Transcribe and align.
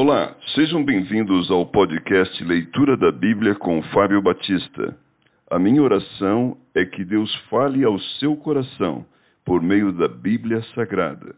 Olá, 0.00 0.32
sejam 0.54 0.84
bem-vindos 0.84 1.50
ao 1.50 1.66
podcast 1.66 2.44
Leitura 2.44 2.96
da 2.96 3.10
Bíblia 3.10 3.56
com 3.56 3.82
Fábio 3.92 4.22
Batista. 4.22 4.96
A 5.50 5.58
minha 5.58 5.82
oração 5.82 6.56
é 6.72 6.84
que 6.84 7.04
Deus 7.04 7.34
fale 7.50 7.82
ao 7.82 7.98
seu 8.20 8.36
coração 8.36 9.04
por 9.44 9.60
meio 9.60 9.90
da 9.90 10.06
Bíblia 10.06 10.62
Sagrada. 10.72 11.34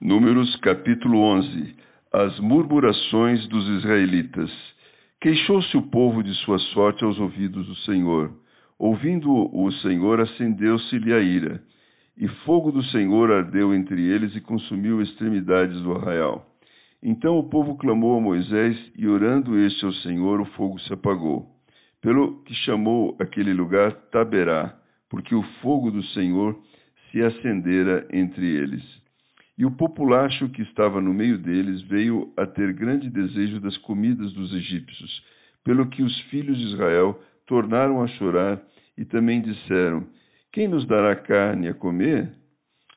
Números 0.00 0.54
capítulo 0.60 1.18
11 1.18 1.74
As 2.12 2.38
murmurações 2.38 3.44
dos 3.48 3.66
israelitas. 3.80 4.73
Queixou-se 5.24 5.74
o 5.74 5.80
povo 5.80 6.22
de 6.22 6.34
sua 6.44 6.58
sorte 6.58 7.02
aos 7.02 7.18
ouvidos 7.18 7.66
do 7.66 7.74
Senhor. 7.76 8.30
Ouvindo 8.78 9.32
o 9.56 9.72
Senhor, 9.72 10.20
acendeu-se-lhe 10.20 11.14
a 11.14 11.18
ira, 11.18 11.62
e 12.14 12.28
fogo 12.44 12.70
do 12.70 12.84
Senhor 12.84 13.32
ardeu 13.32 13.74
entre 13.74 14.02
eles 14.02 14.36
e 14.36 14.42
consumiu 14.42 15.00
extremidades 15.00 15.80
do 15.80 15.94
arraial. 15.94 16.44
Então 17.02 17.38
o 17.38 17.48
povo 17.48 17.74
clamou 17.78 18.18
a 18.18 18.20
Moisés, 18.20 18.76
e 18.98 19.08
orando 19.08 19.58
este 19.58 19.86
ao 19.86 19.94
Senhor, 19.94 20.42
o 20.42 20.44
fogo 20.44 20.78
se 20.80 20.92
apagou. 20.92 21.46
Pelo 22.02 22.42
que 22.42 22.52
chamou 22.56 23.16
aquele 23.18 23.54
lugar 23.54 23.92
Taberá, 24.12 24.76
porque 25.08 25.34
o 25.34 25.42
fogo 25.62 25.90
do 25.90 26.02
Senhor 26.08 26.54
se 27.10 27.22
acendera 27.22 28.06
entre 28.12 28.44
eles. 28.44 29.03
E 29.56 29.64
o 29.64 29.70
populacho 29.70 30.48
que 30.48 30.62
estava 30.62 31.00
no 31.00 31.14
meio 31.14 31.38
deles 31.38 31.80
veio 31.82 32.32
a 32.36 32.44
ter 32.46 32.72
grande 32.72 33.08
desejo 33.08 33.60
das 33.60 33.76
comidas 33.78 34.32
dos 34.32 34.52
egípcios, 34.52 35.22
pelo 35.62 35.88
que 35.88 36.02
os 36.02 36.20
filhos 36.22 36.58
de 36.58 36.64
Israel 36.64 37.20
tornaram 37.46 38.02
a 38.02 38.08
chorar 38.08 38.60
e 38.98 39.04
também 39.04 39.40
disseram: 39.40 40.06
Quem 40.52 40.66
nos 40.66 40.86
dará 40.86 41.14
carne 41.14 41.68
a 41.68 41.74
comer? 41.74 42.32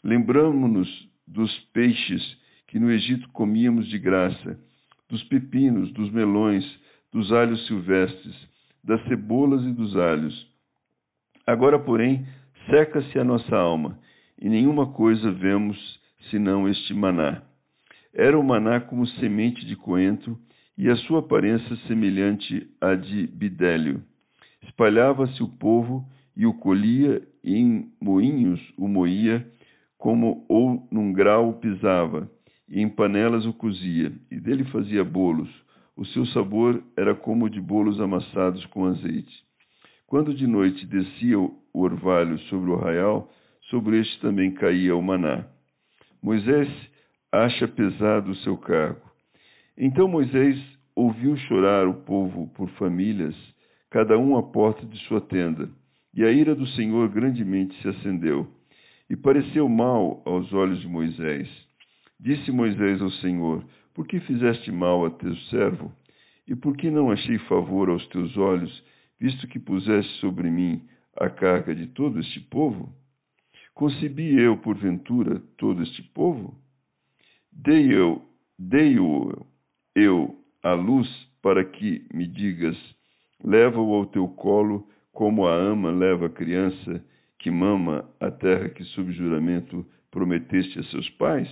Lembramo-nos 0.03 0.89
dos 1.27 1.51
peixes 1.73 2.23
que 2.67 2.79
no 2.79 2.91
Egito 2.91 3.29
comíamos 3.29 3.87
de 3.87 3.99
graça, 3.99 4.59
dos 5.09 5.23
pepinos, 5.25 5.91
dos 5.93 6.11
melões, 6.11 6.65
dos 7.13 7.31
alhos 7.31 7.65
silvestres, 7.67 8.35
das 8.83 9.01
cebolas 9.03 9.63
e 9.63 9.71
dos 9.71 9.95
alhos. 9.95 10.47
Agora, 11.45 11.79
porém, 11.79 12.25
seca-se 12.69 13.17
a 13.17 13.23
nossa 13.23 13.55
alma, 13.55 13.97
e 14.39 14.49
nenhuma 14.49 14.91
coisa 14.91 15.31
vemos 15.31 15.77
senão 16.29 16.67
este 16.67 16.93
maná. 16.93 17.41
Era 18.13 18.37
o 18.37 18.43
maná 18.43 18.79
como 18.79 19.05
semente 19.07 19.65
de 19.65 19.75
coentro, 19.75 20.37
e 20.77 20.89
a 20.89 20.95
sua 20.95 21.19
aparência 21.19 21.75
semelhante 21.87 22.69
à 22.79 22.93
de 22.93 23.25
bidélio. 23.27 24.03
Espalhava-se 24.63 25.41
o 25.41 25.47
povo 25.47 26.07
e 26.35 26.45
o 26.45 26.53
colhia, 26.53 27.21
e 27.43 27.55
em 27.55 27.91
moinhos 27.99 28.61
o 28.77 28.87
moía, 28.87 29.45
como 29.97 30.45
ou 30.47 30.87
num 30.91 31.11
grau 31.11 31.49
o 31.49 31.53
pisava, 31.53 32.29
e 32.69 32.79
em 32.79 32.87
panelas 32.87 33.45
o 33.45 33.53
cozia, 33.53 34.11
e 34.29 34.39
dele 34.39 34.65
fazia 34.65 35.03
bolos. 35.03 35.49
O 35.95 36.05
seu 36.05 36.27
sabor 36.27 36.83
era 36.95 37.15
como 37.15 37.49
de 37.49 37.59
bolos 37.59 37.99
amassados 37.99 38.63
com 38.67 38.85
azeite. 38.85 39.43
Quando 40.05 40.33
de 40.33 40.45
noite 40.45 40.85
descia 40.85 41.39
o 41.39 41.59
orvalho 41.73 42.37
sobre 42.41 42.69
o 42.69 42.75
arraial, 42.75 43.31
sobre 43.69 43.99
este 43.99 44.19
também 44.21 44.51
caía 44.51 44.95
o 44.95 45.01
maná. 45.01 45.45
Moisés 46.27 46.67
acha 47.31 47.69
pesado 47.69 48.31
o 48.31 48.35
seu 48.35 48.57
cargo. 48.57 48.99
Então 49.77 50.09
Moisés 50.09 50.61
ouviu 50.93 51.37
chorar 51.47 51.87
o 51.87 52.03
povo 52.03 52.49
por 52.49 52.67
famílias, 52.71 53.33
cada 53.89 54.17
um 54.17 54.37
à 54.37 54.43
porta 54.43 54.85
de 54.85 54.97
sua 55.05 55.21
tenda, 55.21 55.69
e 56.13 56.25
a 56.25 56.29
ira 56.29 56.53
do 56.53 56.67
Senhor 56.71 57.07
grandemente 57.07 57.81
se 57.81 57.87
acendeu. 57.87 58.45
E 59.09 59.15
pareceu 59.15 59.69
mal 59.69 60.21
aos 60.25 60.51
olhos 60.51 60.81
de 60.81 60.87
Moisés. 60.89 61.47
Disse 62.19 62.51
Moisés 62.51 63.01
ao 63.01 63.11
Senhor: 63.21 63.63
Por 63.93 64.05
que 64.05 64.19
fizeste 64.19 64.69
mal 64.69 65.05
a 65.05 65.11
teu 65.11 65.33
servo? 65.49 65.93
E 66.45 66.53
por 66.57 66.75
que 66.75 66.91
não 66.91 67.09
achei 67.09 67.37
favor 67.47 67.89
aos 67.89 68.05
teus 68.07 68.35
olhos, 68.35 68.83
visto 69.17 69.47
que 69.47 69.59
puseste 69.59 70.11
sobre 70.19 70.51
mim 70.51 70.81
a 71.15 71.29
carga 71.29 71.73
de 71.73 71.87
todo 71.87 72.19
este 72.19 72.41
povo? 72.49 72.93
Concebi 73.77 74.35
eu, 74.39 74.57
porventura, 74.57 75.39
todo 75.55 75.83
este 75.83 76.01
povo? 76.01 76.57
Dei 77.51 77.93
eu, 77.93 78.27
dei-o 78.57 79.45
eu 79.93 80.35
à 80.63 80.73
luz 80.73 81.07
para 81.43 81.63
que 81.63 82.03
me 82.11 82.25
digas, 82.25 82.75
leva-o 83.43 83.93
ao 83.93 84.07
teu 84.07 84.27
colo, 84.29 84.89
como 85.13 85.45
a 85.45 85.53
ama 85.53 85.91
leva 85.91 86.25
a 86.25 86.29
criança 86.29 87.05
que 87.37 87.51
mama 87.51 88.09
a 88.19 88.31
terra 88.31 88.67
que 88.69 88.83
sob 88.83 89.11
juramento 89.11 89.85
prometeste 90.09 90.79
a 90.79 90.83
seus 90.85 91.07
pais? 91.11 91.47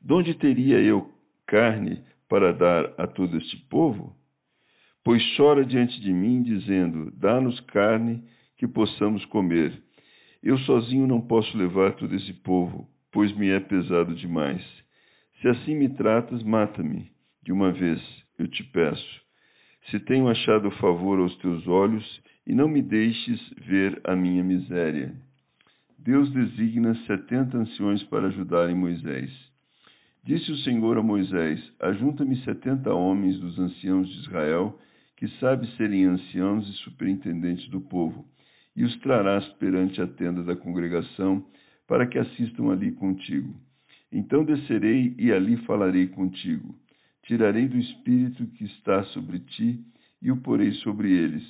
Donde 0.00 0.32
teria 0.34 0.80
eu 0.80 1.12
carne 1.44 2.04
para 2.28 2.52
dar 2.52 2.94
a 2.96 3.08
todo 3.08 3.36
este 3.36 3.56
povo? 3.68 4.16
Pois 5.02 5.20
chora 5.36 5.64
diante 5.64 6.00
de 6.00 6.12
mim, 6.12 6.40
dizendo: 6.40 7.10
Dá-nos 7.16 7.58
carne 7.62 8.22
que 8.56 8.68
possamos 8.68 9.24
comer. 9.24 9.87
Eu 10.42 10.56
sozinho 10.58 11.06
não 11.06 11.20
posso 11.20 11.56
levar 11.58 11.94
todo 11.94 12.14
esse 12.14 12.32
povo, 12.32 12.88
pois 13.10 13.36
me 13.36 13.48
é 13.48 13.58
pesado 13.58 14.14
demais. 14.14 14.62
Se 15.40 15.48
assim 15.48 15.74
me 15.74 15.88
tratas, 15.88 16.42
mata-me 16.44 17.10
de 17.42 17.52
uma 17.52 17.72
vez, 17.72 18.00
eu 18.38 18.46
te 18.46 18.62
peço. 18.62 19.20
Se 19.90 19.98
tenho 19.98 20.28
achado 20.28 20.70
favor 20.72 21.18
aos 21.18 21.36
teus 21.38 21.66
olhos, 21.66 22.20
e 22.46 22.54
não 22.54 22.68
me 22.68 22.80
deixes 22.80 23.40
ver 23.66 24.00
a 24.04 24.14
minha 24.14 24.42
miséria. 24.44 25.14
Deus 25.98 26.30
designa 26.32 26.94
setenta 27.06 27.58
anciões 27.58 28.02
para 28.04 28.28
ajudarem 28.28 28.76
Moisés. 28.76 29.30
Disse 30.24 30.52
o 30.52 30.56
Senhor 30.58 30.96
a 30.98 31.02
Moisés: 31.02 31.60
Ajunta-me 31.80 32.36
setenta 32.44 32.94
homens 32.94 33.38
dos 33.40 33.58
anciãos 33.58 34.08
de 34.08 34.20
Israel, 34.20 34.78
que 35.16 35.26
sabem 35.40 35.68
serem 35.72 36.04
anciãos 36.04 36.66
e 36.68 36.72
superintendentes 36.84 37.68
do 37.68 37.80
povo 37.80 38.24
e 38.78 38.84
os 38.84 38.96
trarás 39.00 39.44
perante 39.54 40.00
a 40.00 40.06
tenda 40.06 40.40
da 40.44 40.54
congregação, 40.54 41.44
para 41.84 42.06
que 42.06 42.16
assistam 42.16 42.70
ali 42.70 42.92
contigo. 42.92 43.52
Então 44.12 44.44
descerei 44.44 45.16
e 45.18 45.32
ali 45.32 45.56
falarei 45.66 46.06
contigo. 46.06 46.76
Tirarei 47.24 47.66
do 47.66 47.76
espírito 47.76 48.46
que 48.46 48.66
está 48.66 49.02
sobre 49.06 49.40
ti 49.40 49.84
e 50.22 50.30
o 50.30 50.36
porei 50.36 50.70
sobre 50.74 51.10
eles, 51.10 51.42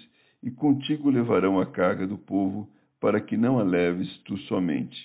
e 0.42 0.50
contigo 0.50 1.10
levarão 1.10 1.60
a 1.60 1.66
carga 1.66 2.06
do 2.06 2.16
povo, 2.16 2.66
para 2.98 3.20
que 3.20 3.36
não 3.36 3.58
a 3.58 3.62
leves 3.62 4.08
tu 4.24 4.38
somente. 4.48 4.98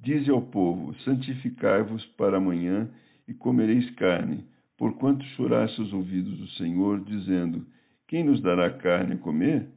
Dize 0.00 0.28
ao 0.32 0.42
povo: 0.42 0.92
Santificai-vos 1.04 2.04
para 2.16 2.38
amanhã 2.38 2.90
e 3.28 3.32
comereis 3.32 3.88
carne, 3.90 4.44
porquanto 4.76 5.24
choraste 5.36 5.80
os 5.80 5.92
ouvidos 5.92 6.36
do 6.36 6.48
Senhor, 6.58 7.00
dizendo: 7.04 7.64
Quem 8.08 8.24
nos 8.24 8.42
dará 8.42 8.70
carne 8.72 9.12
a 9.12 9.18
comer? 9.18 9.68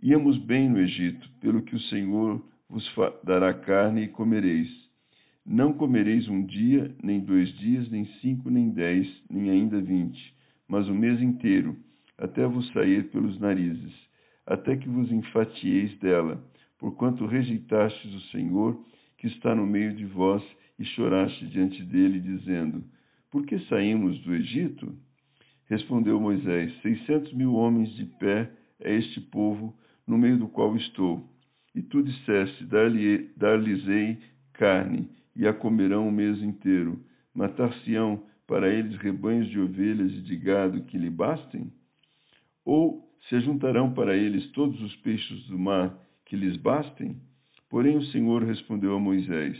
Íamos 0.00 0.38
bem 0.38 0.70
no 0.70 0.78
Egito, 0.78 1.28
pelo 1.40 1.60
que 1.60 1.74
o 1.74 1.80
Senhor 1.80 2.40
vos 2.70 2.88
dará 3.24 3.52
carne 3.52 4.04
e 4.04 4.08
comereis. 4.08 4.68
Não 5.44 5.72
comereis 5.72 6.28
um 6.28 6.46
dia, 6.46 6.94
nem 7.02 7.18
dois 7.18 7.52
dias, 7.58 7.90
nem 7.90 8.06
cinco, 8.20 8.48
nem 8.48 8.70
dez, 8.70 9.08
nem 9.28 9.50
ainda 9.50 9.80
vinte, 9.80 10.32
mas 10.68 10.86
o 10.86 10.94
mês 10.94 11.20
inteiro, 11.20 11.76
até 12.16 12.46
vos 12.46 12.70
sair 12.72 13.10
pelos 13.10 13.40
narizes, 13.40 13.92
até 14.46 14.76
que 14.76 14.88
vos 14.88 15.10
enfatieis 15.10 15.98
dela, 15.98 16.40
porquanto 16.78 17.26
rejeitastes 17.26 18.14
o 18.14 18.20
Senhor, 18.30 18.80
que 19.16 19.26
está 19.26 19.52
no 19.52 19.66
meio 19.66 19.92
de 19.94 20.04
vós, 20.04 20.44
e 20.78 20.84
choraste 20.84 21.44
diante 21.48 21.82
dele, 21.82 22.20
dizendo: 22.20 22.84
Por 23.32 23.44
que 23.44 23.58
saímos 23.66 24.16
do 24.20 24.32
Egito? 24.32 24.94
Respondeu 25.66 26.20
Moisés: 26.20 26.72
Seiscentos 26.82 27.32
mil 27.32 27.54
homens 27.54 27.90
de 27.96 28.04
pé 28.04 28.48
é 28.80 28.94
este 28.94 29.20
povo, 29.22 29.74
no 30.08 30.16
meio 30.16 30.38
do 30.38 30.48
qual 30.48 30.74
estou. 30.76 31.22
E 31.74 31.82
tu 31.82 32.02
disseste: 32.02 32.64
Dar-lhes-ei 32.64 34.18
carne, 34.54 35.08
e 35.36 35.46
a 35.46 35.52
comerão 35.52 36.08
o 36.08 36.12
mês 36.12 36.42
inteiro. 36.42 36.98
Matar-se-ão 37.34 38.24
para 38.46 38.68
eles 38.68 38.96
rebanhos 38.96 39.48
de 39.48 39.60
ovelhas 39.60 40.10
e 40.10 40.22
de 40.22 40.36
gado 40.36 40.82
que 40.84 40.98
lhe 40.98 41.10
bastem? 41.10 41.70
Ou 42.64 43.06
se 43.28 43.36
ajuntarão 43.36 43.92
para 43.92 44.16
eles 44.16 44.50
todos 44.52 44.80
os 44.82 44.96
peixes 44.96 45.46
do 45.46 45.58
mar 45.58 45.94
que 46.24 46.34
lhes 46.34 46.56
bastem? 46.56 47.16
Porém 47.68 47.96
o 47.96 48.04
Senhor 48.06 48.42
respondeu 48.42 48.96
a 48.96 48.98
Moisés: 48.98 49.56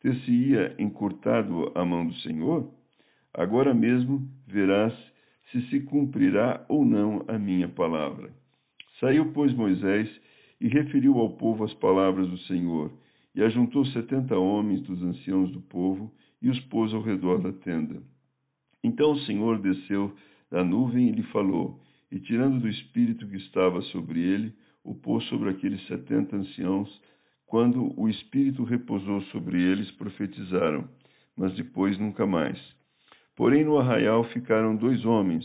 Ter-se-ia 0.00 0.74
encurtado 0.78 1.72
a 1.74 1.84
mão 1.84 2.06
do 2.06 2.14
Senhor? 2.20 2.70
Agora 3.32 3.74
mesmo 3.74 4.28
verás 4.46 4.94
se 5.50 5.62
se 5.68 5.80
cumprirá 5.80 6.64
ou 6.68 6.84
não 6.84 7.24
a 7.28 7.38
minha 7.38 7.68
palavra. 7.68 8.30
Saiu, 9.00 9.32
pois, 9.32 9.52
Moisés 9.54 10.08
e 10.60 10.68
referiu 10.68 11.18
ao 11.18 11.30
povo 11.36 11.64
as 11.64 11.74
palavras 11.74 12.28
do 12.28 12.38
Senhor, 12.38 12.90
e 13.34 13.42
ajuntou 13.42 13.84
setenta 13.86 14.38
homens 14.38 14.80
dos 14.82 15.02
anciãos 15.02 15.50
do 15.50 15.60
povo 15.60 16.10
e 16.40 16.48
os 16.48 16.58
pôs 16.66 16.94
ao 16.94 17.02
redor 17.02 17.38
da 17.38 17.52
tenda. 17.52 18.02
Então 18.82 19.12
o 19.12 19.20
Senhor 19.20 19.58
desceu 19.58 20.14
da 20.50 20.64
nuvem 20.64 21.08
e 21.08 21.12
lhe 21.12 21.22
falou, 21.24 21.78
e 22.10 22.18
tirando 22.18 22.60
do 22.60 22.68
espírito 22.68 23.26
que 23.26 23.36
estava 23.36 23.82
sobre 23.82 24.20
ele, 24.20 24.54
o 24.82 24.94
pôs 24.94 25.24
sobre 25.24 25.50
aqueles 25.50 25.84
setenta 25.86 26.36
anciãos. 26.36 26.88
Quando 27.46 27.92
o 28.00 28.08
espírito 28.08 28.64
repousou 28.64 29.20
sobre 29.24 29.60
eles, 29.60 29.90
profetizaram, 29.92 30.88
mas 31.36 31.54
depois 31.54 31.98
nunca 31.98 32.26
mais. 32.26 32.58
Porém, 33.34 33.64
no 33.64 33.78
arraial 33.78 34.24
ficaram 34.30 34.74
dois 34.74 35.04
homens. 35.04 35.44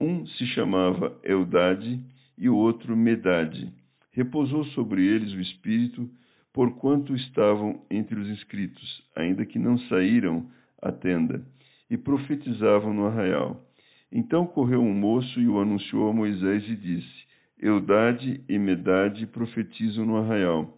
Um 0.00 0.26
se 0.26 0.46
chamava 0.46 1.16
Eudade 1.22 2.00
e 2.40 2.48
o 2.48 2.56
outro 2.56 2.96
Medade. 2.96 3.70
Repousou 4.10 4.64
sobre 4.66 5.04
eles 5.04 5.32
o 5.34 5.40
espírito, 5.40 6.10
porquanto 6.52 7.14
estavam 7.14 7.82
entre 7.90 8.18
os 8.18 8.28
inscritos, 8.28 9.02
ainda 9.14 9.44
que 9.44 9.58
não 9.58 9.78
saíram 9.78 10.50
à 10.82 10.90
tenda, 10.90 11.44
e 11.90 11.98
profetizavam 11.98 12.94
no 12.94 13.06
arraial. 13.06 13.62
Então 14.10 14.46
correu 14.46 14.80
um 14.80 14.94
moço 14.94 15.38
e 15.38 15.46
o 15.46 15.60
anunciou 15.60 16.08
a 16.08 16.12
Moisés 16.12 16.66
e 16.66 16.74
disse: 16.74 17.26
Eudade 17.60 18.42
e 18.48 18.58
Medade 18.58 19.26
profetizam 19.26 20.06
no 20.06 20.16
arraial. 20.16 20.76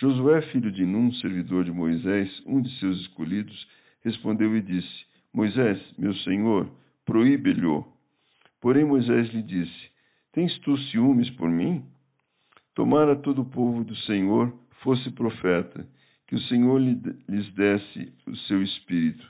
Josué, 0.00 0.42
filho 0.42 0.70
de 0.70 0.84
Num, 0.84 1.12
servidor 1.14 1.64
de 1.64 1.70
Moisés, 1.70 2.42
um 2.46 2.60
de 2.60 2.70
seus 2.78 3.00
escolhidos, 3.02 3.68
respondeu 4.04 4.54
e 4.56 4.60
disse: 4.60 5.06
Moisés, 5.32 5.80
meu 5.96 6.14
senhor, 6.16 6.68
proíbe-lhe. 7.06 7.84
Porém 8.60 8.84
Moisés 8.84 9.28
lhe 9.32 9.42
disse: 9.42 9.97
Tens 10.32 10.58
tu 10.60 10.76
ciúmes 10.76 11.30
por 11.30 11.48
mim? 11.48 11.84
Tomara 12.74 13.16
todo 13.16 13.42
o 13.42 13.50
povo 13.50 13.82
do 13.82 13.96
Senhor 13.96 14.52
fosse 14.82 15.10
profeta, 15.10 15.86
que 16.26 16.34
o 16.34 16.40
Senhor 16.42 16.78
lhes 16.78 17.52
desse 17.54 18.12
o 18.26 18.36
seu 18.36 18.62
espírito. 18.62 19.26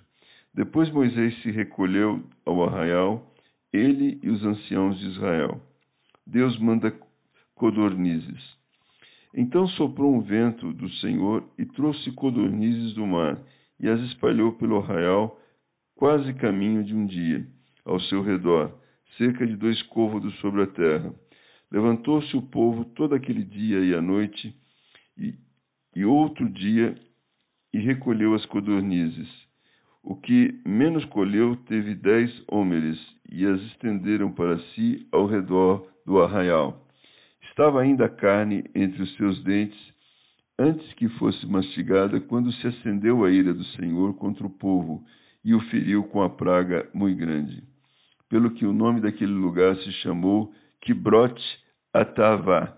Depois 0.53 0.91
Moisés 0.91 1.41
se 1.43 1.51
recolheu 1.51 2.23
ao 2.45 2.65
arraial, 2.65 3.33
ele 3.73 4.19
e 4.23 4.29
os 4.29 4.45
anciãos 4.45 4.99
de 4.99 5.07
Israel. 5.07 5.61
Deus 6.27 6.59
manda 6.59 6.93
codornizes. 7.55 8.59
Então 9.33 9.69
soprou 9.69 10.15
um 10.15 10.21
vento 10.21 10.73
do 10.73 10.91
Senhor 10.95 11.49
e 11.59 11.65
trouxe 11.65 12.11
codornizes 12.13 12.95
do 12.95 13.07
mar 13.07 13.39
e 13.81 13.89
as 13.89 14.01
espalhou 14.01 14.53
pelo 14.53 14.79
arraial, 14.79 15.41
quase 15.95 16.33
caminho 16.35 16.83
de 16.83 16.95
um 16.95 17.07
dia, 17.07 17.47
ao 17.85 18.01
seu 18.01 18.23
redor, 18.23 18.75
cerca 19.17 19.47
de 19.47 19.57
dois 19.57 19.81
côvados 19.85 20.35
sobre 20.41 20.63
a 20.63 20.67
terra. 20.67 21.15
Levantou-se 21.71 22.37
o 22.37 22.43
povo 22.43 22.85
todo 22.85 23.15
aquele 23.15 23.45
dia 23.45 23.81
e 23.81 23.95
a 23.95 24.01
noite, 24.01 24.55
e, 25.17 25.35
e 25.95 26.05
outro 26.05 26.49
dia, 26.49 26.95
e 27.73 27.79
recolheu 27.79 28.35
as 28.35 28.45
codornizes. 28.47 29.29
O 30.03 30.17
que 30.17 30.61
menos 30.65 31.05
colheu 31.07 31.57
teve 31.67 31.95
dez 31.95 32.33
homens, 32.49 32.99
e 33.31 33.45
as 33.45 33.61
estenderam 33.63 34.33
para 34.33 34.59
si 34.59 35.07
ao 35.13 35.27
redor 35.27 35.87
do 36.07 36.23
arraial. 36.23 36.87
Estava 37.51 37.83
ainda 37.83 38.07
a 38.07 38.09
carne 38.09 38.65
entre 38.75 39.03
os 39.03 39.15
seus 39.17 39.43
dentes, 39.45 39.79
antes 40.59 40.93
que 40.95 41.09
fosse 41.11 41.47
mastigada, 41.47 42.21
quando 42.21 42.53
se 42.53 42.67
acendeu 42.67 43.25
a 43.25 43.31
ira 43.31 43.53
do 43.53 43.65
Senhor 43.65 44.15
contra 44.15 44.47
o 44.47 44.51
povo, 44.51 45.05
e 45.45 45.55
o 45.55 45.61
feriu 45.69 46.05
com 46.05 46.23
a 46.23 46.31
praga 46.31 46.89
muito 46.95 47.19
grande. 47.19 47.63
Pelo 48.29 48.51
que 48.51 48.67
o 48.67 48.73
nome 48.73 49.01
daquele 49.01 49.33
lugar 49.33 49.77
se 49.77 49.93
chamou 49.95 50.53
Quibrote 50.81 51.43
Atavá, 51.93 52.77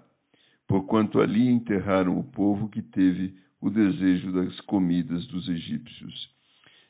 porquanto 0.66 1.20
ali 1.20 1.48
enterraram 1.48 2.18
o 2.18 2.24
povo 2.24 2.68
que 2.68 2.80
teve 2.80 3.34
o 3.60 3.68
desejo 3.68 4.32
das 4.32 4.60
comidas 4.62 5.26
dos 5.26 5.48
egípcios. 5.48 6.30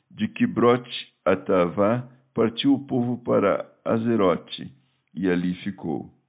De 0.09 0.27
Quibrote 0.27 1.13
Atavá 1.25 2.07
partiu 2.33 2.73
o 2.73 2.85
povo 2.85 3.17
para 3.17 3.67
Azerote, 3.83 4.71
e 5.13 5.29
ali 5.29 5.55
ficou. 5.55 6.13